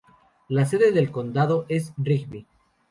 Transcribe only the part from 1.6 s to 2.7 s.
es Rigby.